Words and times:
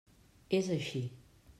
És 0.61 0.71
així. 0.77 1.05